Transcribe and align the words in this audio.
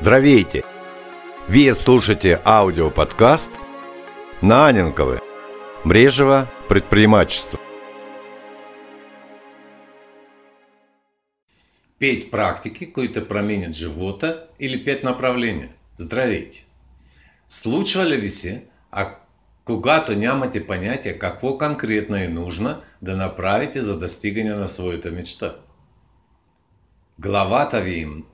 Здравейте! 0.00 0.64
Вы 1.46 1.74
слушаете 1.74 2.40
аудиоподкаст 2.44 3.50
на 4.40 4.68
Аненковы. 4.68 5.20
Брежево 5.84 6.46
предпринимательство. 6.68 7.58
Пять 11.98 12.30
практики, 12.30 12.92
които 12.92 13.28
променят 13.28 13.74
живота 13.74 14.46
или 14.58 14.84
пять 14.84 15.04
направления. 15.04 15.68
Здравейте! 15.96 16.66
Случвали 17.48 18.16
ли 18.16 18.30
се, 18.30 18.64
а 18.90 19.16
когато 19.64 20.16
нямате 20.16 20.66
понятие 20.66 21.18
какво 21.18 21.58
конкретно 21.58 22.16
е 22.16 22.28
нужно 22.28 22.82
да 23.02 23.16
направите 23.16 23.80
за 23.80 23.98
достигане 23.98 24.54
на 24.54 24.68
своята 24.68 25.10
мечта? 25.10 25.54
Главата 27.18 27.80
ви 27.80 27.94
им 27.94 28.24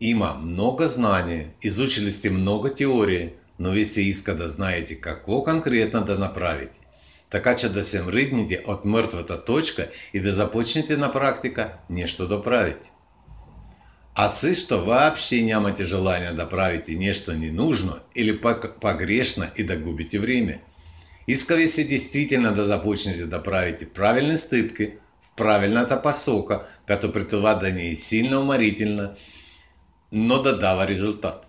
има 0.00 0.40
много 0.44 0.86
знания, 0.86 1.46
изучили 1.62 2.10
сте 2.10 2.30
много 2.30 2.68
теории, 2.68 3.28
но 3.58 3.70
ви 3.70 3.84
се 3.84 4.34
да 4.34 4.48
знаете 4.48 4.94
какво 4.94 5.42
конкретно 5.42 6.04
да 6.04 6.18
направите. 6.18 6.78
Така 7.30 7.56
че 7.56 7.68
да 7.68 7.84
се 7.84 8.02
мриднете 8.02 8.62
от 8.66 8.84
мъртвата 8.84 9.44
точка 9.44 9.88
и 10.14 10.20
да 10.20 10.32
започнете 10.32 10.96
на 10.96 11.12
практика 11.12 11.72
нещо 11.90 12.28
да 12.28 12.42
правите. 12.42 12.90
А 14.14 14.28
също 14.28 14.84
вообще 14.84 15.42
нямате 15.42 15.84
желания 15.84 16.34
да 16.34 16.48
правите 16.48 16.92
нещо 16.92 17.32
ненужно 17.32 17.92
или 18.16 18.40
погрешно 18.80 19.46
и 19.56 19.64
да 19.64 19.76
губите 19.76 20.18
время. 20.18 20.54
Иска 21.28 21.56
ви 21.56 21.68
се 21.68 21.84
действительно 21.84 22.54
да 22.54 22.64
започнете 22.64 23.26
да 23.26 23.42
правите 23.42 23.88
правильни 23.88 24.36
стъпки 24.36 24.90
в 25.20 25.36
правильната 25.36 26.02
посока, 26.02 26.62
като 26.86 27.12
при 27.12 27.26
да 27.60 27.72
не 27.72 27.94
сильно 27.94 28.40
уморително, 28.40 29.08
но 30.12 30.42
да 30.42 30.58
дава 30.58 30.88
резултат. 30.88 31.46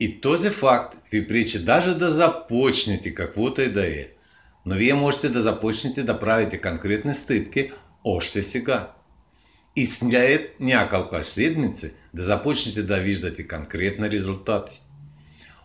И 0.00 0.20
този 0.20 0.50
факт 0.50 0.98
ви 1.12 1.28
пречи 1.28 1.64
даже 1.64 1.94
да 1.94 2.10
започнете 2.10 3.14
каквото 3.14 3.60
и 3.60 3.72
да 3.72 3.86
е. 3.86 4.06
Но 4.66 4.74
вие 4.74 4.94
можете 4.94 5.28
да 5.28 5.40
започнете 5.40 6.02
да 6.02 6.20
правите 6.20 6.60
конкретни 6.60 7.14
стъпки 7.14 7.72
още 8.04 8.42
сега. 8.42 8.92
И 9.76 9.86
след 9.86 10.60
няколко 10.60 11.22
седмици 11.22 11.92
да 12.14 12.22
започнете 12.22 12.82
да 12.82 12.96
виждате 12.96 13.48
конкретни 13.48 14.10
резултати. 14.10 14.82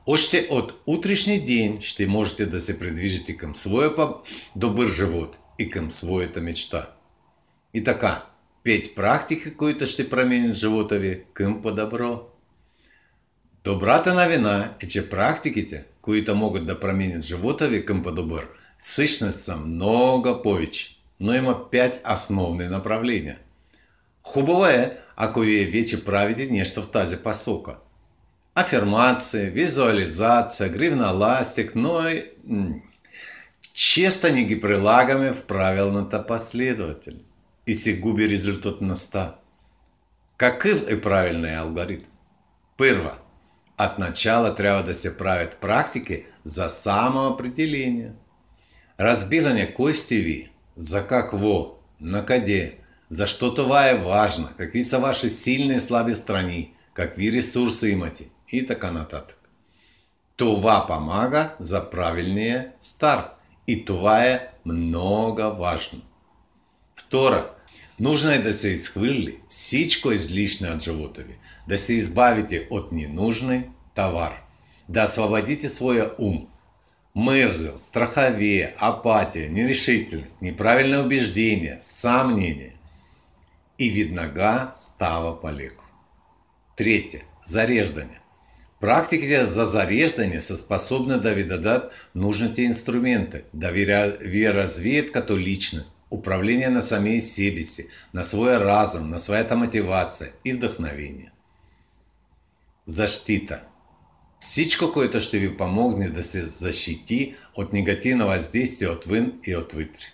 Още 0.08 0.48
от 0.50 0.82
утрешния 0.88 1.46
ден 1.46 1.78
ще 1.82 2.08
можете 2.08 2.46
да 2.46 2.62
се 2.62 2.80
придвижите 2.80 3.38
към 3.38 3.56
своя 3.56 3.92
добър 4.56 4.88
живот 4.88 5.40
и 5.60 5.70
към 5.70 5.92
своята 5.92 6.42
мечта. 6.42 6.90
И 7.74 7.84
така, 7.84 8.26
пет 8.64 8.96
практики, 8.96 9.58
които 9.58 9.88
ще 9.88 10.10
променят 10.10 10.56
живота 10.56 11.00
ви 11.00 11.24
към 11.34 11.62
по-добро. 11.62 12.22
Добрата 13.64 14.14
новина 14.14 14.74
е, 14.84 14.88
че 14.88 15.10
практиките, 15.10 15.86
които 16.02 16.36
могат 16.36 16.66
да 16.66 16.80
променят 16.80 17.24
живота 17.24 17.68
ви 17.68 17.86
към 17.86 18.04
по-добър, 18.04 18.48
всъщност 18.78 19.50
много 19.66 20.42
повече, 20.44 20.98
но 21.20 21.34
има 21.34 21.72
пять 21.72 22.02
основни 22.14 22.68
направления. 22.68 23.40
Хубаво 24.24 24.66
е, 24.66 24.98
ако 25.16 25.40
вие 25.40 25.66
вече 25.66 26.06
правите 26.06 26.46
нещо 26.46 26.82
в 26.82 26.92
тази 26.92 27.18
посока. 27.18 27.76
Афирмация, 28.56 29.52
визуализация, 29.52 30.70
гривна 30.70 31.12
ластик, 31.12 31.72
но 31.76 32.10
и 32.10 32.26
често 33.74 34.34
не 34.34 34.44
ги 34.44 34.62
прилагаме 34.62 35.34
в 35.34 35.46
правилната 35.46 36.26
последователност 36.26 37.43
и 37.68 37.76
се 37.76 38.00
губи 38.00 38.30
резултатността. 38.30 39.36
Какъв 40.38 40.84
е 40.88 41.02
правильният 41.02 41.62
алгоритм? 41.62 42.10
Първо, 42.78 43.12
от 43.80 44.00
начала 44.00 44.56
трябва 44.56 44.84
да 44.84 44.94
се 44.94 45.18
правят 45.18 45.58
практики 45.62 46.24
за 46.44 46.70
самоопределение. 46.70 48.12
Разбиране 49.00 49.74
кой 49.74 49.94
сте 49.94 50.16
ви, 50.16 50.52
за 50.78 51.08
какво, 51.08 51.78
на 52.02 52.26
къде, 52.26 52.78
защо 53.10 53.54
това 53.54 53.90
е 53.90 53.98
важно, 53.98 54.50
какви 54.58 54.84
са 54.84 55.00
ваши 55.00 55.30
сильни 55.30 55.76
и 55.76 55.80
слаби 55.80 56.16
страни, 56.16 56.74
какви 56.94 57.32
ресурси 57.32 57.88
имате 57.88 58.30
и 58.52 58.66
така 58.66 58.92
нататък. 58.92 59.40
Това 60.38 60.86
помага 60.88 61.56
за 61.60 61.90
правилния 61.90 62.72
старт 62.80 63.30
и 63.68 63.86
това 63.86 64.26
е 64.26 64.48
много 64.66 65.42
важно. 65.42 66.02
Второ, 67.14 67.44
нужно 68.00 68.42
да 68.42 68.54
се 68.54 68.70
изхвърли 68.70 69.40
всичко 69.48 70.12
излишно 70.12 70.74
от 70.74 70.84
живота 70.84 71.22
ви, 71.22 71.38
да 71.68 71.78
се 71.78 71.94
избавите 71.94 72.68
от 72.70 72.92
ненужный 72.92 73.70
товар, 73.96 74.44
да 74.90 75.04
освободите 75.04 75.70
своя 75.70 76.12
ум. 76.20 76.48
Мързел, 77.16 77.78
страховие, 77.78 78.76
апатия, 78.78 79.52
нерешительность, 79.52 80.42
неправильное 80.42 81.06
убеждение, 81.06 81.78
сомнение. 81.80 82.76
И 83.80 83.92
веднага 83.92 84.72
става 84.74 85.42
полеку. 85.42 85.86
Третье. 86.76 87.22
Зареждане. 87.46 88.23
Практики 88.84 89.46
за 89.46 89.66
зареждане 89.66 90.42
са 90.42 90.58
способны 90.58 91.18
да 91.18 91.34
ви 91.34 91.44
дадат 91.44 92.10
нужните 92.16 92.62
инструменты, 92.62 93.44
да 93.54 93.72
ви 93.72 93.86
като 95.12 95.38
личность, 95.38 96.04
управление 96.12 96.70
на 96.70 96.82
самей 96.82 97.22
себе 97.22 97.62
на 98.14 98.24
свой 98.24 98.52
разум, 98.52 99.10
на 99.10 99.20
своята 99.20 99.56
мотивация 99.56 100.32
и 100.46 100.54
вдъхновение. 100.54 101.32
Защита. 102.86 103.62
Всичко, 104.40 104.92
което 104.92 105.20
ще 105.20 105.40
ви 105.40 105.58
помогне 105.58 106.10
да 106.10 106.24
защити 106.42 107.36
от 107.56 107.74
негативно 107.74 108.28
въздействие 108.28 108.90
отвън 108.90 109.34
и 109.48 109.56
отвътре. 109.56 110.06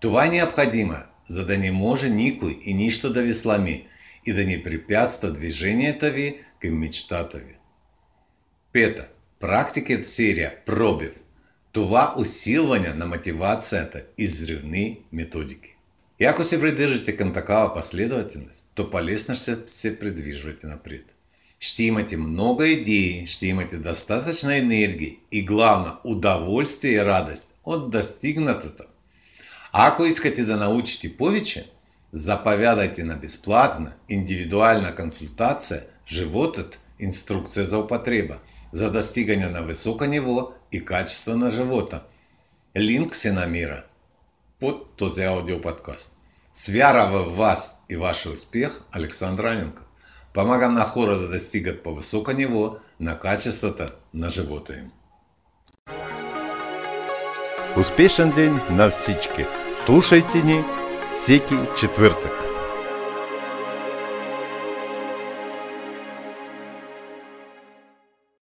Това 0.00 0.26
е 0.26 0.28
необходимо, 0.28 0.96
за 1.26 1.46
да 1.46 1.58
не 1.58 1.72
може 1.72 2.08
никой 2.08 2.58
и 2.62 2.74
нищо 2.74 3.12
да 3.12 3.22
ви 3.22 3.34
слами 3.34 3.86
и 4.26 4.32
да 4.32 4.44
не 4.44 4.62
препятства 4.62 5.32
движението 5.32 6.06
ви 6.06 6.40
към 6.60 6.78
мечтата 6.78 7.38
ви. 7.38 7.59
Пета. 8.72 9.08
Практики 9.40 9.94
от 9.94 10.06
серия 10.06 10.64
пробив. 10.66 11.20
Това 11.72 12.14
усилване 12.18 12.88
на 12.88 13.06
мотивацията 13.06 14.02
и 14.18 14.26
зривни 14.26 14.98
методики. 15.12 15.76
Ако 16.26 16.42
се 16.42 16.60
придържате 16.60 17.16
към 17.16 17.32
такава 17.32 17.74
последователност, 17.74 18.70
то 18.74 18.90
полезно 18.90 19.34
ще 19.34 19.56
се 19.66 19.98
придвижвате 19.98 20.66
напред. 20.66 21.14
Ще 21.60 21.82
имате 21.82 22.16
много 22.16 22.62
идей, 22.62 23.26
ще 23.26 23.46
имате 23.46 23.76
достатъчно 23.76 24.50
енергии 24.50 25.18
и 25.32 25.44
главно 25.44 25.96
удовольствие 26.04 26.92
и 26.92 27.04
радост 27.04 27.58
от 27.64 27.90
достигнатото. 27.90 28.84
Ако 29.72 30.04
искате 30.04 30.44
да 30.44 30.56
научите 30.56 31.16
повече, 31.16 31.70
заповядайте 32.12 33.04
на 33.04 33.14
бесплатна 33.16 33.92
индивидуальна 34.08 34.94
консультация 34.94 35.84
«Животът. 36.08 36.80
Инструкция 37.00 37.66
за 37.66 37.78
употреба» 37.78 38.38
за 38.72 38.90
достигание 38.90 39.48
на 39.48 39.62
высокое 39.62 40.08
ниво 40.08 40.52
и 40.72 40.84
качество 40.84 41.36
на 41.36 41.50
живота. 41.50 42.02
Линк 42.76 43.14
се 43.14 43.32
намира 43.32 43.84
под 44.60 44.96
този 44.96 45.22
аудиоподкаст. 45.22 46.16
С 46.52 46.68
в 46.68 47.36
вас 47.36 47.84
и 47.90 47.96
ваш 47.96 48.26
успех, 48.26 48.80
Александр 48.92 49.44
Аненков. 49.44 49.84
Помагам 50.34 50.74
на 50.74 50.84
хора 50.84 51.16
да 51.16 51.28
достигат 51.28 51.82
по 51.82 51.94
высоко 51.94 52.32
ниво 52.32 52.76
на 53.00 53.18
качеството 53.18 53.86
на 54.14 54.30
живота 54.30 54.74
им. 54.74 54.90
Успешен 57.76 58.30
день 58.30 58.60
на 58.70 58.90
всички! 58.90 59.46
Слушайте 59.84 60.42
ни 60.42 60.64
всеки 61.22 61.54
четвъртък. 61.80 62.49